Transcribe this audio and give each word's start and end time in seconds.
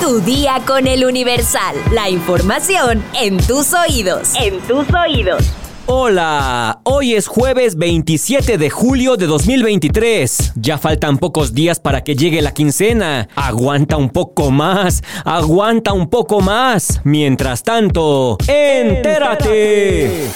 Tu 0.00 0.20
día 0.20 0.60
con 0.66 0.86
el 0.86 1.04
Universal. 1.04 1.76
La 1.92 2.10
información 2.10 3.02
en 3.20 3.38
tus 3.38 3.72
oídos. 3.72 4.32
En 4.34 4.60
tus 4.60 4.86
oídos. 4.92 5.42
Hola, 5.86 6.80
hoy 6.84 7.14
es 7.14 7.26
jueves 7.26 7.76
27 7.76 8.58
de 8.58 8.70
julio 8.70 9.16
de 9.16 9.26
2023. 9.26 10.52
Ya 10.56 10.78
faltan 10.78 11.18
pocos 11.18 11.54
días 11.54 11.80
para 11.80 12.04
que 12.04 12.16
llegue 12.16 12.42
la 12.42 12.52
quincena. 12.52 13.28
Aguanta 13.34 13.96
un 13.96 14.10
poco 14.10 14.50
más, 14.50 15.02
aguanta 15.24 15.92
un 15.92 16.08
poco 16.08 16.40
más. 16.40 17.00
Mientras 17.04 17.62
tanto, 17.62 18.38
entérate. 18.46 20.30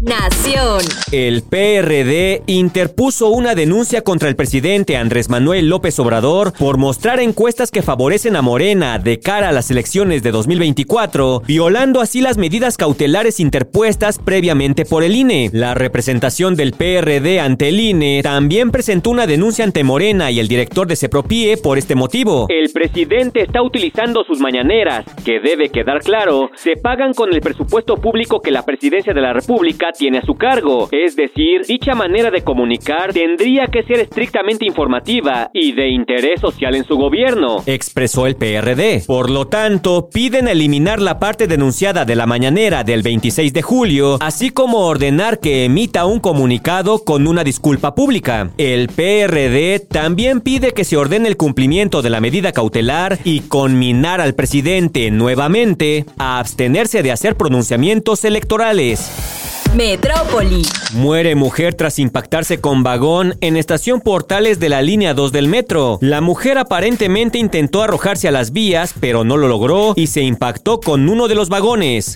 Nación. 0.00 0.78
El 1.10 1.42
PRD 1.42 2.44
interpuso 2.46 3.30
una 3.30 3.56
denuncia 3.56 4.02
contra 4.02 4.28
el 4.28 4.36
presidente 4.36 4.96
Andrés 4.96 5.28
Manuel 5.28 5.68
López 5.68 5.98
Obrador 5.98 6.52
por 6.52 6.78
mostrar 6.78 7.18
encuestas 7.18 7.72
que 7.72 7.82
favorecen 7.82 8.36
a 8.36 8.42
Morena 8.42 9.00
de 9.00 9.18
cara 9.18 9.48
a 9.48 9.52
las 9.52 9.72
elecciones 9.72 10.22
de 10.22 10.30
2024, 10.30 11.42
violando 11.44 12.00
así 12.00 12.20
las 12.20 12.38
medidas 12.38 12.76
cautelares 12.76 13.40
interpuestas 13.40 14.20
previamente 14.20 14.84
por 14.84 15.02
el 15.02 15.16
INE. 15.16 15.50
La 15.52 15.74
representación 15.74 16.54
del 16.54 16.74
PRD 16.74 17.40
ante 17.40 17.70
el 17.70 17.80
INE 17.80 18.20
también 18.22 18.70
presentó 18.70 19.10
una 19.10 19.26
denuncia 19.26 19.64
ante 19.64 19.82
Morena 19.82 20.30
y 20.30 20.38
el 20.38 20.46
director 20.46 20.86
de 20.86 20.94
Sepropie 20.94 21.56
por 21.56 21.76
este 21.76 21.96
motivo. 21.96 22.46
El 22.50 22.70
presidente 22.70 23.42
está 23.42 23.62
utilizando 23.62 24.22
sus 24.22 24.38
mañaneras, 24.38 25.04
que 25.24 25.40
debe 25.40 25.70
quedar 25.70 26.02
claro, 26.02 26.50
se 26.54 26.76
pagan 26.76 27.14
con 27.14 27.34
el 27.34 27.40
presupuesto 27.40 27.96
público 27.96 28.40
que 28.40 28.52
la 28.52 28.64
presidencia 28.64 29.12
de 29.12 29.20
la 29.20 29.32
República 29.32 29.87
tiene 29.92 30.18
a 30.18 30.22
su 30.22 30.34
cargo. 30.34 30.88
Es 30.90 31.16
decir, 31.16 31.62
dicha 31.66 31.94
manera 31.94 32.30
de 32.30 32.42
comunicar 32.42 33.12
tendría 33.12 33.66
que 33.66 33.82
ser 33.82 34.00
estrictamente 34.00 34.66
informativa 34.66 35.50
y 35.52 35.72
de 35.72 35.88
interés 35.90 36.40
social 36.40 36.74
en 36.74 36.84
su 36.84 36.96
gobierno, 36.96 37.62
expresó 37.66 38.26
el 38.26 38.36
PRD. 38.36 39.02
Por 39.06 39.30
lo 39.30 39.46
tanto, 39.46 40.08
piden 40.12 40.48
eliminar 40.48 41.00
la 41.00 41.18
parte 41.18 41.46
denunciada 41.46 42.04
de 42.04 42.16
la 42.16 42.26
mañanera 42.26 42.84
del 42.84 43.02
26 43.02 43.52
de 43.52 43.62
julio, 43.62 44.18
así 44.20 44.50
como 44.50 44.86
ordenar 44.86 45.40
que 45.40 45.64
emita 45.64 46.06
un 46.06 46.20
comunicado 46.20 47.04
con 47.04 47.26
una 47.26 47.44
disculpa 47.44 47.94
pública. 47.94 48.50
El 48.58 48.88
PRD 48.88 49.80
también 49.80 50.40
pide 50.40 50.72
que 50.72 50.84
se 50.84 50.96
ordene 50.96 51.28
el 51.28 51.36
cumplimiento 51.36 52.02
de 52.02 52.10
la 52.10 52.20
medida 52.20 52.52
cautelar 52.52 53.18
y 53.24 53.40
conminar 53.40 54.20
al 54.20 54.34
presidente 54.34 55.10
nuevamente 55.10 56.04
a 56.18 56.38
abstenerse 56.38 57.02
de 57.02 57.12
hacer 57.12 57.36
pronunciamientos 57.36 58.24
electorales. 58.24 59.27
Metrópoli. 59.74 60.62
Muere 60.94 61.34
mujer 61.34 61.74
tras 61.74 61.98
impactarse 61.98 62.60
con 62.60 62.82
vagón 62.82 63.36
en 63.40 63.56
estación 63.56 64.00
Portales 64.00 64.58
de 64.58 64.68
la 64.68 64.82
línea 64.82 65.14
2 65.14 65.30
del 65.30 65.48
metro. 65.48 65.98
La 66.00 66.20
mujer 66.20 66.58
aparentemente 66.58 67.38
intentó 67.38 67.82
arrojarse 67.82 68.28
a 68.28 68.30
las 68.32 68.52
vías, 68.52 68.94
pero 68.98 69.24
no 69.24 69.36
lo 69.36 69.46
logró 69.48 69.92
y 69.94 70.06
se 70.06 70.22
impactó 70.22 70.80
con 70.80 71.08
uno 71.08 71.28
de 71.28 71.34
los 71.34 71.48
vagones. 71.48 72.14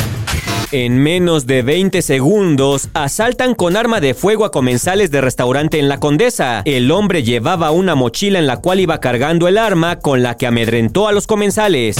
En 0.72 0.96
menos 0.96 1.46
de 1.46 1.62
20 1.62 2.00
segundos, 2.00 2.88
asaltan 2.94 3.54
con 3.54 3.76
arma 3.76 4.00
de 4.00 4.14
fuego 4.14 4.46
a 4.46 4.50
comensales 4.50 5.10
de 5.10 5.20
restaurante 5.20 5.78
en 5.78 5.90
La 5.90 6.00
Condesa. 6.00 6.62
El 6.64 6.90
hombre 6.90 7.22
llevaba 7.22 7.70
una 7.70 7.94
mochila 7.94 8.38
en 8.38 8.46
la 8.46 8.56
cual 8.56 8.80
iba 8.80 8.98
cargando 8.98 9.48
el 9.48 9.58
arma 9.58 9.98
con 9.98 10.22
la 10.22 10.38
que 10.38 10.46
amedrentó 10.46 11.08
a 11.08 11.12
los 11.12 11.26
comensales. 11.26 11.96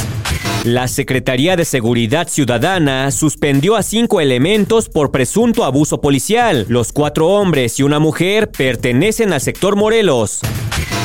La 0.65 0.87
Secretaría 0.87 1.57
de 1.57 1.65
Seguridad 1.65 2.29
Ciudadana 2.29 3.11
suspendió 3.11 3.75
a 3.75 3.83
cinco 3.83 4.21
elementos 4.21 4.89
por 4.89 5.11
presunto 5.11 5.65
abuso 5.65 6.01
policial. 6.01 6.67
Los 6.69 6.93
cuatro 6.93 7.27
hombres 7.31 7.81
y 7.81 7.83
una 7.83 7.99
mujer 7.99 8.49
pertenecen 8.49 9.33
al 9.33 9.41
sector 9.41 9.75
Morelos. 9.75 10.39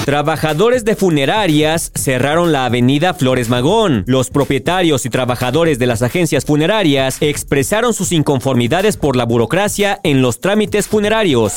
Trabajadores 0.05 0.85
de 0.85 0.95
funerarias 0.95 1.91
cerraron 1.95 2.51
la 2.51 2.65
avenida 2.65 3.15
Flores 3.15 3.49
Magón. 3.49 4.03
Los 4.05 4.29
propietarios 4.29 5.07
y 5.07 5.09
trabajadores 5.09 5.79
de 5.79 5.87
las 5.87 6.03
agencias 6.03 6.45
funerarias 6.45 7.17
expresaron 7.19 7.95
sus 7.95 8.11
inconformidades 8.11 8.95
por 8.95 9.15
la 9.15 9.25
burocracia 9.25 9.99
en 10.03 10.21
los 10.21 10.39
trámites 10.39 10.87
funerarios. 10.87 11.53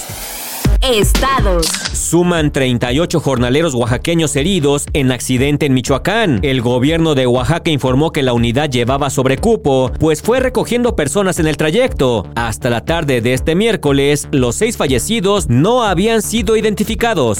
Estados. 0.81 1.90
Suman 2.11 2.51
38 2.51 3.21
jornaleros 3.21 3.73
oaxaqueños 3.73 4.35
heridos 4.35 4.87
en 4.95 5.13
accidente 5.13 5.67
en 5.67 5.75
Michoacán. 5.75 6.41
El 6.43 6.61
gobierno 6.61 7.15
de 7.15 7.29
Oaxaca 7.29 7.71
informó 7.71 8.11
que 8.11 8.25
la 8.25 8.33
unidad 8.33 8.69
llevaba 8.69 9.11
sobrecupo, 9.11 9.93
pues 10.01 10.21
fue 10.21 10.41
recogiendo 10.41 10.97
personas 10.97 11.39
en 11.39 11.47
el 11.47 11.57
trayecto. 11.57 12.27
Hasta 12.35 12.69
la 12.69 12.85
tarde 12.85 13.21
de 13.21 13.33
este 13.33 13.55
miércoles, 13.55 14.27
los 14.33 14.57
seis 14.57 14.77
fallecidos 14.77 15.49
no 15.49 15.85
habían 15.85 16.21
sido 16.21 16.57
identificados. 16.57 17.39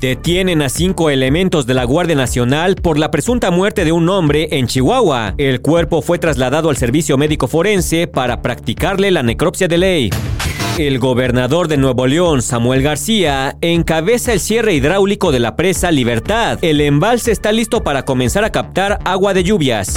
Detienen 0.00 0.62
a 0.62 0.68
cinco 0.68 1.10
elementos 1.10 1.66
de 1.66 1.74
la 1.74 1.82
Guardia 1.82 2.14
Nacional 2.14 2.76
por 2.76 3.00
la 3.00 3.10
presunta 3.10 3.50
muerte 3.50 3.84
de 3.84 3.90
un 3.90 4.08
hombre 4.10 4.46
en 4.52 4.68
Chihuahua. 4.68 5.34
El 5.38 5.60
cuerpo 5.60 6.02
fue 6.02 6.20
trasladado 6.20 6.70
al 6.70 6.76
servicio 6.76 7.18
médico 7.18 7.48
forense 7.48 8.06
para 8.06 8.42
practicarle 8.42 9.10
la 9.10 9.24
necropsia 9.24 9.66
de 9.66 9.78
ley. 9.78 10.10
El 10.78 11.00
gobernador 11.00 11.66
de 11.66 11.76
Nuevo 11.76 12.06
León, 12.06 12.40
Samuel 12.40 12.82
García, 12.82 13.56
encabeza 13.62 14.32
el 14.32 14.38
cierre 14.38 14.74
hidráulico 14.74 15.32
de 15.32 15.40
la 15.40 15.56
presa 15.56 15.90
Libertad. 15.90 16.60
El 16.62 16.80
embalse 16.80 17.32
está 17.32 17.50
listo 17.50 17.82
para 17.82 18.04
comenzar 18.04 18.44
a 18.44 18.52
captar 18.52 19.00
agua 19.04 19.34
de 19.34 19.42
lluvias. 19.42 19.94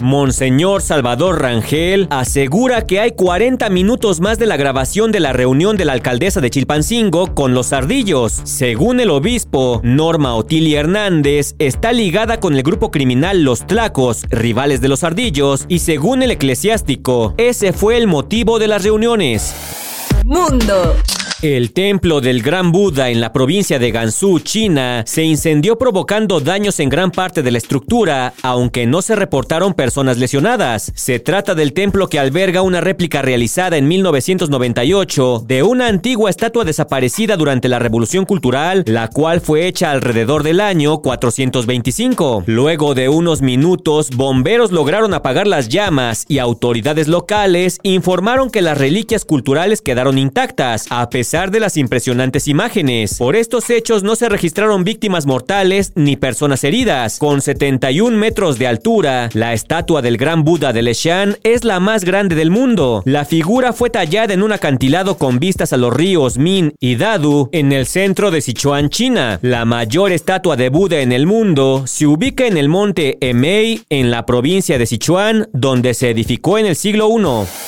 Monseñor 0.00 0.80
Salvador 0.80 1.42
Rangel 1.42 2.06
asegura 2.08 2.86
que 2.86 2.98
hay 2.98 3.10
40 3.10 3.68
minutos 3.68 4.20
más 4.20 4.38
de 4.38 4.46
la 4.46 4.56
grabación 4.56 5.12
de 5.12 5.20
la 5.20 5.34
reunión 5.34 5.76
de 5.76 5.84
la 5.84 5.92
alcaldesa 5.92 6.40
de 6.40 6.48
Chilpancingo 6.48 7.34
con 7.34 7.52
los 7.52 7.74
ardillos. 7.74 8.40
Según 8.44 9.00
el 9.00 9.10
obispo, 9.10 9.82
Norma 9.84 10.34
Otilia 10.34 10.80
Hernández 10.80 11.56
está 11.58 11.92
ligada 11.92 12.40
con 12.40 12.54
el 12.54 12.62
grupo 12.62 12.90
criminal 12.90 13.42
Los 13.42 13.66
Tlacos, 13.66 14.24
rivales 14.30 14.80
de 14.80 14.88
los 14.88 15.04
ardillos, 15.04 15.66
y 15.68 15.80
según 15.80 16.22
el 16.22 16.30
eclesiástico, 16.30 17.34
ese 17.36 17.74
fue 17.74 17.98
el 17.98 18.06
motivo 18.06 18.58
de 18.58 18.68
las 18.68 18.82
reuniones. 18.82 19.85
Mundo. 20.26 20.96
El 21.42 21.72
templo 21.72 22.22
del 22.22 22.42
Gran 22.42 22.72
Buda 22.72 23.10
en 23.10 23.20
la 23.20 23.30
provincia 23.30 23.78
de 23.78 23.90
Gansu, 23.90 24.40
China, 24.40 25.04
se 25.06 25.22
incendió 25.22 25.76
provocando 25.76 26.40
daños 26.40 26.80
en 26.80 26.88
gran 26.88 27.10
parte 27.10 27.42
de 27.42 27.50
la 27.50 27.58
estructura, 27.58 28.32
aunque 28.40 28.86
no 28.86 29.02
se 29.02 29.16
reportaron 29.16 29.74
personas 29.74 30.16
lesionadas. 30.16 30.92
Se 30.94 31.18
trata 31.18 31.54
del 31.54 31.74
templo 31.74 32.08
que 32.08 32.18
alberga 32.18 32.62
una 32.62 32.80
réplica 32.80 33.20
realizada 33.20 33.76
en 33.76 33.86
1998 33.86 35.44
de 35.46 35.62
una 35.62 35.88
antigua 35.88 36.30
estatua 36.30 36.64
desaparecida 36.64 37.36
durante 37.36 37.68
la 37.68 37.80
Revolución 37.80 38.24
Cultural, 38.24 38.82
la 38.86 39.08
cual 39.08 39.42
fue 39.42 39.66
hecha 39.66 39.90
alrededor 39.90 40.42
del 40.42 40.58
año 40.58 41.02
425. 41.02 42.44
Luego 42.46 42.94
de 42.94 43.10
unos 43.10 43.42
minutos, 43.42 44.08
bomberos 44.08 44.72
lograron 44.72 45.12
apagar 45.12 45.46
las 45.46 45.68
llamas 45.68 46.24
y 46.28 46.38
autoridades 46.38 47.08
locales 47.08 47.78
informaron 47.82 48.48
que 48.48 48.62
las 48.62 48.78
reliquias 48.78 49.26
culturales 49.26 49.82
quedaron 49.82 50.16
intactas, 50.16 50.86
a 50.88 51.10
pesar 51.10 51.25
pesar 51.26 51.50
de 51.50 51.58
las 51.58 51.76
impresionantes 51.76 52.46
imágenes. 52.46 53.18
Por 53.18 53.34
estos 53.34 53.68
hechos 53.68 54.04
no 54.04 54.14
se 54.14 54.28
registraron 54.28 54.84
víctimas 54.84 55.26
mortales 55.26 55.90
ni 55.96 56.14
personas 56.14 56.62
heridas. 56.62 57.18
Con 57.18 57.40
71 57.40 58.16
metros 58.16 58.60
de 58.60 58.68
altura, 58.68 59.28
la 59.32 59.52
estatua 59.52 60.02
del 60.02 60.18
gran 60.18 60.44
Buda 60.44 60.72
de 60.72 60.82
Leshan 60.82 61.36
es 61.42 61.64
la 61.64 61.80
más 61.80 62.04
grande 62.04 62.36
del 62.36 62.52
mundo. 62.52 63.02
La 63.06 63.24
figura 63.24 63.72
fue 63.72 63.90
tallada 63.90 64.34
en 64.34 64.42
un 64.44 64.52
acantilado 64.52 65.18
con 65.18 65.40
vistas 65.40 65.72
a 65.72 65.76
los 65.76 65.92
ríos 65.92 66.38
Min 66.38 66.74
y 66.78 66.94
Dadu 66.94 67.48
en 67.50 67.72
el 67.72 67.86
centro 67.86 68.30
de 68.30 68.40
Sichuan, 68.40 68.88
China. 68.88 69.40
La 69.42 69.64
mayor 69.64 70.12
estatua 70.12 70.54
de 70.54 70.68
Buda 70.68 71.00
en 71.00 71.10
el 71.10 71.26
mundo 71.26 71.88
se 71.88 72.06
ubica 72.06 72.46
en 72.46 72.56
el 72.56 72.68
monte 72.68 73.18
Emei 73.20 73.82
en 73.90 74.12
la 74.12 74.26
provincia 74.26 74.78
de 74.78 74.86
Sichuan, 74.86 75.48
donde 75.52 75.92
se 75.92 76.08
edificó 76.08 76.56
en 76.56 76.66
el 76.66 76.76
siglo 76.76 77.08
I. 77.10 77.65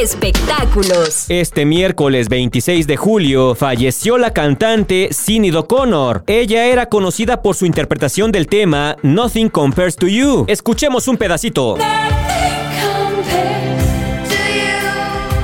Espectáculos. 0.00 1.26
Este 1.28 1.64
miércoles 1.64 2.28
26 2.28 2.86
de 2.86 2.96
julio 2.96 3.56
falleció 3.56 4.16
la 4.16 4.32
cantante 4.32 5.08
Sinead 5.10 5.56
O'Connor. 5.56 6.22
Ella 6.28 6.66
era 6.66 6.88
conocida 6.88 7.42
por 7.42 7.56
su 7.56 7.66
interpretación 7.66 8.30
del 8.30 8.46
tema 8.46 8.96
Nothing 9.02 9.48
Compares 9.48 9.96
to 9.96 10.06
You. 10.06 10.44
Escuchemos 10.46 11.08
un 11.08 11.16
pedacito. 11.16 11.76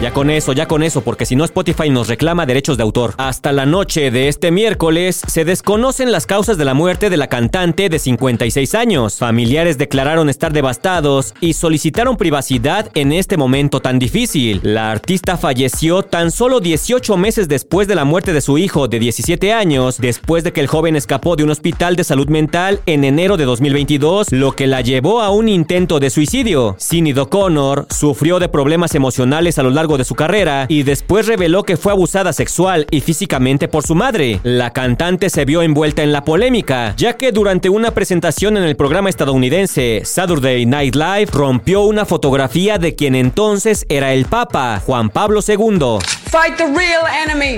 Ya 0.04 0.12
con 0.12 0.28
eso, 0.28 0.52
ya 0.52 0.68
con 0.68 0.82
eso, 0.82 1.00
porque 1.00 1.24
si 1.24 1.34
no 1.34 1.44
Spotify 1.44 1.88
nos 1.88 2.08
reclama 2.08 2.44
derechos 2.44 2.76
de 2.76 2.82
autor. 2.82 3.14
Hasta 3.16 3.52
la 3.52 3.64
noche 3.64 4.10
de 4.10 4.28
este 4.28 4.50
miércoles 4.50 5.22
se 5.26 5.46
desconocen 5.46 6.12
las 6.12 6.26
causas 6.26 6.58
de 6.58 6.66
la 6.66 6.74
muerte 6.74 7.08
de 7.08 7.16
la 7.16 7.28
cantante 7.28 7.88
de 7.88 7.98
56 7.98 8.74
años. 8.74 9.16
Familiares 9.16 9.78
declararon 9.78 10.28
estar 10.28 10.52
devastados 10.52 11.32
y 11.40 11.54
solicitaron 11.54 12.18
privacidad 12.18 12.90
en 12.94 13.12
este 13.12 13.38
momento 13.38 13.80
tan 13.80 13.98
difícil. 13.98 14.60
La 14.62 14.90
artista 14.90 15.38
falleció 15.38 16.02
tan 16.02 16.30
solo 16.30 16.60
18 16.60 17.16
meses 17.16 17.48
después 17.48 17.88
de 17.88 17.94
la 17.94 18.04
muerte 18.04 18.34
de 18.34 18.42
su 18.42 18.58
hijo 18.58 18.88
de 18.88 18.98
17 18.98 19.54
años, 19.54 19.96
después 19.96 20.44
de 20.44 20.52
que 20.52 20.60
el 20.60 20.66
joven 20.66 20.96
escapó 20.96 21.34
de 21.34 21.44
un 21.44 21.50
hospital 21.50 21.96
de 21.96 22.04
salud 22.04 22.28
mental 22.28 22.80
en 22.84 23.04
enero 23.04 23.38
de 23.38 23.46
2022, 23.46 24.32
lo 24.32 24.52
que 24.52 24.66
la 24.66 24.82
llevó 24.82 25.22
a 25.22 25.30
un 25.30 25.48
intento 25.48 25.98
de 25.98 26.10
suicidio. 26.10 26.76
Sinead 26.78 27.16
O'Connor 27.16 27.86
sufrió 27.88 28.38
de 28.38 28.50
problemas 28.50 28.94
emocionales 28.94 29.58
a 29.58 29.62
lo 29.62 29.70
largo 29.70 29.93
largo 29.94 29.98
de 29.98 30.04
su 30.04 30.14
carrera 30.14 30.66
y 30.68 30.82
después 30.82 31.26
reveló 31.26 31.62
que 31.62 31.76
fue 31.76 31.92
abusada 31.92 32.32
sexual 32.32 32.86
y 32.90 33.00
físicamente 33.00 33.68
por 33.68 33.86
su 33.86 33.94
madre. 33.94 34.40
La 34.42 34.72
cantante 34.72 35.30
se 35.30 35.44
vio 35.44 35.62
envuelta 35.62 36.02
en 36.02 36.12
la 36.12 36.24
polémica, 36.24 36.94
ya 36.96 37.16
que 37.16 37.32
durante 37.32 37.68
una 37.68 37.92
presentación 37.92 38.56
en 38.56 38.64
el 38.64 38.76
programa 38.76 39.10
estadounidense 39.10 40.02
Saturday 40.04 40.66
Night 40.66 40.94
Live 40.94 41.28
rompió 41.32 41.82
una 41.82 42.04
fotografía 42.04 42.78
de 42.78 42.94
quien 42.94 43.14
entonces 43.14 43.86
era 43.88 44.12
el 44.12 44.24
Papa, 44.24 44.80
Juan 44.84 45.10
Pablo 45.10 45.40
II. 45.46 45.98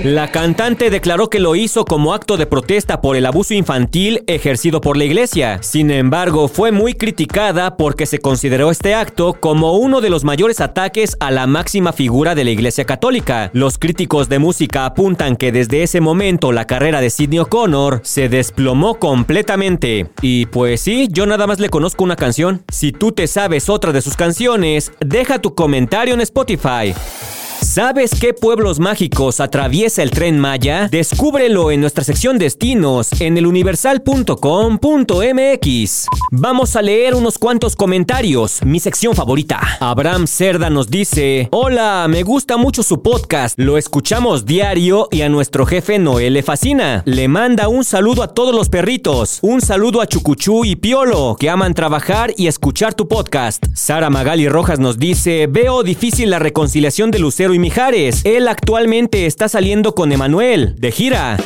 La 0.03 0.31
cantante 0.31 0.91
declaró 0.91 1.29
que 1.29 1.39
lo 1.39 1.55
hizo 1.55 1.83
como 1.83 2.13
acto 2.13 2.37
de 2.37 2.45
protesta 2.45 3.01
por 3.01 3.15
el 3.15 3.25
abuso 3.25 3.55
infantil 3.55 4.23
ejercido 4.27 4.81
por 4.81 4.97
la 4.97 5.05
iglesia. 5.05 5.57
Sin 5.63 5.89
embargo, 5.89 6.47
fue 6.47 6.71
muy 6.71 6.93
criticada 6.93 7.75
porque 7.75 8.05
se 8.05 8.19
consideró 8.19 8.69
este 8.69 8.93
acto 8.93 9.33
como 9.39 9.77
uno 9.77 9.99
de 9.99 10.11
los 10.11 10.23
mayores 10.23 10.61
ataques 10.61 11.17
a 11.19 11.31
la 11.31 11.47
máxima 11.47 11.91
figura 11.91 12.26
de 12.35 12.43
la 12.43 12.51
iglesia 12.51 12.85
católica. 12.85 13.49
Los 13.53 13.77
críticos 13.77 14.29
de 14.29 14.39
música 14.39 14.85
apuntan 14.85 15.35
que 15.35 15.51
desde 15.51 15.83
ese 15.83 16.01
momento 16.01 16.51
la 16.51 16.65
carrera 16.65 17.01
de 17.01 17.09
Sidney 17.09 17.39
O'Connor 17.39 18.01
se 18.03 18.29
desplomó 18.29 18.95
completamente. 18.95 20.09
Y 20.21 20.47
pues 20.47 20.81
sí, 20.81 21.07
yo 21.11 21.25
nada 21.25 21.47
más 21.47 21.59
le 21.59 21.69
conozco 21.69 22.03
una 22.03 22.15
canción. 22.15 22.63
Si 22.71 22.91
tú 22.91 23.11
te 23.11 23.27
sabes 23.27 23.69
otra 23.69 23.91
de 23.91 24.01
sus 24.01 24.15
canciones, 24.15 24.91
deja 24.99 25.39
tu 25.39 25.55
comentario 25.55 26.13
en 26.13 26.21
Spotify. 26.21 26.93
¿Sabes 27.77 28.09
qué 28.19 28.33
pueblos 28.33 28.79
mágicos 28.79 29.39
atraviesa 29.39 30.01
el 30.01 30.09
tren 30.09 30.39
Maya? 30.39 30.87
Descúbrelo 30.89 31.69
en 31.69 31.79
nuestra 31.79 32.03
sección 32.03 32.39
Destinos 32.39 33.09
en 33.21 33.37
eluniversal.com.mx. 33.37 36.07
Vamos 36.31 36.75
a 36.75 36.81
leer 36.81 37.13
unos 37.13 37.37
cuantos 37.37 37.75
comentarios, 37.75 38.65
mi 38.65 38.79
sección 38.79 39.13
favorita. 39.13 39.59
Abraham 39.79 40.25
Cerda 40.25 40.71
nos 40.71 40.89
dice, 40.89 41.49
Hola, 41.51 42.07
me 42.09 42.23
gusta 42.23 42.57
mucho 42.57 42.81
su 42.81 43.03
podcast, 43.03 43.59
lo 43.59 43.77
escuchamos 43.77 44.47
diario 44.47 45.07
y 45.11 45.21
a 45.21 45.29
nuestro 45.29 45.67
jefe 45.67 45.99
Noel 45.99 46.33
le 46.33 46.41
fascina. 46.41 47.03
Le 47.05 47.27
manda 47.27 47.67
un 47.67 47.83
saludo 47.83 48.23
a 48.23 48.33
todos 48.33 48.55
los 48.55 48.69
perritos, 48.69 49.37
un 49.43 49.61
saludo 49.61 50.01
a 50.01 50.07
Chucuchú 50.07 50.65
y 50.65 50.77
Piolo, 50.77 51.37
que 51.39 51.51
aman 51.51 51.75
trabajar 51.75 52.33
y 52.37 52.47
escuchar 52.47 52.95
tu 52.95 53.07
podcast. 53.07 53.63
Sara 53.75 54.09
Magali 54.09 54.49
Rojas 54.49 54.79
nos 54.79 54.97
dice, 54.97 55.45
veo 55.45 55.83
difícil 55.83 56.31
la 56.31 56.39
reconciliación 56.39 57.11
de 57.11 57.19
Lucero 57.19 57.53
y 57.53 57.66
Él 58.23 58.47
actualmente 58.47 59.25
está 59.25 59.49
saliendo 59.49 59.93
con 59.93 60.11
Emanuel, 60.11 60.75
de 60.79 60.91
gira. 60.91 61.37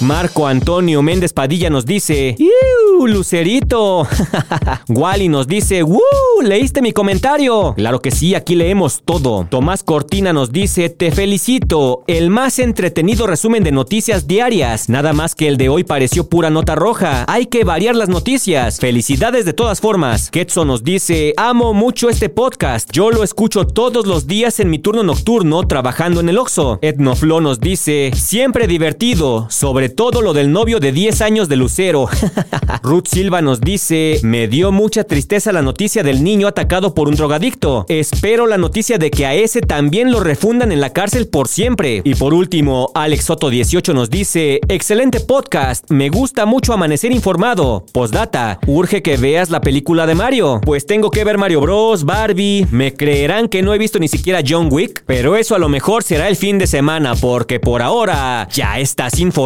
Marco 0.00 0.46
Antonio 0.46 1.02
Méndez 1.02 1.32
Padilla 1.32 1.70
nos 1.70 1.86
dice, 1.86 2.36
¡Iu, 2.38 3.06
Lucerito! 3.06 4.06
Wally 4.88 5.28
nos 5.28 5.46
dice, 5.46 5.82
¡Woo! 5.82 6.00
¿Leíste 6.42 6.82
mi 6.82 6.92
comentario? 6.92 7.74
Claro 7.74 8.00
que 8.00 8.10
sí, 8.10 8.34
aquí 8.34 8.54
leemos 8.54 9.02
todo. 9.04 9.46
Tomás 9.48 9.82
Cortina 9.82 10.32
nos 10.32 10.52
dice, 10.52 10.88
te 10.90 11.10
felicito, 11.10 12.04
el 12.06 12.30
más 12.30 12.58
entretenido 12.58 13.26
resumen 13.26 13.64
de 13.64 13.72
noticias 13.72 14.26
diarias. 14.26 14.88
Nada 14.88 15.12
más 15.12 15.34
que 15.34 15.48
el 15.48 15.56
de 15.56 15.68
hoy 15.68 15.84
pareció 15.84 16.28
pura 16.28 16.50
nota 16.50 16.74
roja. 16.74 17.24
Hay 17.28 17.46
que 17.46 17.64
variar 17.64 17.96
las 17.96 18.08
noticias. 18.08 18.78
Felicidades 18.78 19.44
de 19.44 19.52
todas 19.52 19.80
formas. 19.80 20.30
Ketso 20.30 20.64
nos 20.64 20.84
dice, 20.84 21.34
amo 21.36 21.74
mucho 21.74 22.08
este 22.08 22.28
podcast. 22.28 22.90
Yo 22.92 23.10
lo 23.10 23.22
escucho 23.22 23.66
todos 23.66 24.06
los 24.06 24.26
días 24.26 24.60
en 24.60 24.70
mi 24.70 24.78
turno 24.78 25.02
nocturno 25.02 25.66
trabajando 25.66 26.20
en 26.20 26.28
el 26.28 26.38
Oxxo. 26.38 26.78
Etnoflo 26.82 27.40
nos 27.40 27.60
dice, 27.60 28.10
siempre 28.14 28.66
divertido, 28.66 29.46
sobre 29.66 29.88
todo 29.88 30.22
lo 30.22 30.32
del 30.32 30.52
novio 30.52 30.78
de 30.78 30.92
10 30.92 31.22
años 31.22 31.48
de 31.48 31.56
Lucero. 31.56 32.08
Ruth 32.84 33.08
Silva 33.08 33.42
nos 33.42 33.60
dice, 33.60 34.20
me 34.22 34.46
dio 34.46 34.70
mucha 34.70 35.02
tristeza 35.02 35.50
la 35.50 35.60
noticia 35.60 36.04
del 36.04 36.22
niño 36.22 36.46
atacado 36.46 36.94
por 36.94 37.08
un 37.08 37.16
drogadicto. 37.16 37.84
Espero 37.88 38.46
la 38.46 38.58
noticia 38.58 38.96
de 38.96 39.10
que 39.10 39.26
a 39.26 39.34
ese 39.34 39.62
también 39.62 40.12
lo 40.12 40.20
refundan 40.20 40.70
en 40.70 40.80
la 40.80 40.92
cárcel 40.92 41.26
por 41.26 41.48
siempre. 41.48 42.00
Y 42.04 42.14
por 42.14 42.32
último, 42.32 42.92
Alex 42.94 43.24
Soto 43.24 43.50
18 43.50 43.92
nos 43.92 44.08
dice, 44.08 44.60
excelente 44.68 45.18
podcast, 45.18 45.90
me 45.90 46.10
gusta 46.10 46.46
mucho 46.46 46.72
amanecer 46.72 47.10
informado. 47.10 47.86
Postdata, 47.92 48.60
urge 48.68 49.02
que 49.02 49.16
veas 49.16 49.50
la 49.50 49.60
película 49.60 50.06
de 50.06 50.14
Mario. 50.14 50.60
Pues 50.64 50.86
tengo 50.86 51.10
que 51.10 51.24
ver 51.24 51.38
Mario 51.38 51.60
Bros, 51.60 52.04
Barbie, 52.04 52.68
me 52.70 52.94
creerán 52.94 53.48
que 53.48 53.62
no 53.62 53.74
he 53.74 53.78
visto 53.78 53.98
ni 53.98 54.06
siquiera 54.06 54.44
John 54.48 54.68
Wick, 54.70 55.02
pero 55.06 55.34
eso 55.34 55.56
a 55.56 55.58
lo 55.58 55.68
mejor 55.68 56.04
será 56.04 56.28
el 56.28 56.36
fin 56.36 56.56
de 56.56 56.68
semana 56.68 57.16
porque 57.16 57.58
por 57.58 57.82
ahora 57.82 58.46
ya 58.52 58.78
estás 58.78 59.18
informado 59.18 59.45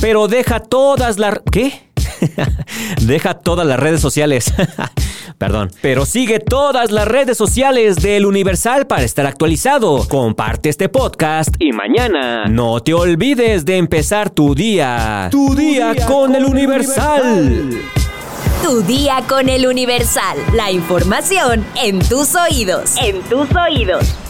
pero 0.00 0.28
deja 0.28 0.60
todas 0.60 1.18
las... 1.18 1.40
¿Qué? 1.50 1.90
deja 3.02 3.34
todas 3.34 3.66
las 3.66 3.78
redes 3.78 4.00
sociales. 4.00 4.52
Perdón. 5.38 5.70
Pero 5.80 6.04
sigue 6.04 6.38
todas 6.38 6.90
las 6.90 7.08
redes 7.08 7.36
sociales 7.36 7.96
del 7.96 8.26
Universal 8.26 8.86
para 8.86 9.02
estar 9.02 9.26
actualizado. 9.26 10.06
Comparte 10.08 10.68
este 10.68 10.88
podcast 10.88 11.54
y 11.58 11.72
mañana 11.72 12.44
no 12.46 12.80
te 12.80 12.92
olvides 12.92 13.64
de 13.64 13.78
empezar 13.78 14.30
tu 14.30 14.54
día. 14.54 15.28
Tu, 15.30 15.54
día, 15.54 15.94
con, 16.06 16.34
el 16.34 16.44
Universal. 16.44 17.70
Tu 18.62 18.82
día 18.82 19.22
con 19.28 19.48
el 19.48 19.66
Universal. 19.66 20.36
La 20.54 20.70
información 20.70 21.64
en 21.82 22.00
tus 22.00 22.34
oídos. 22.34 22.96
En 23.02 23.22
tus 23.22 23.48
oídos. 23.56 24.29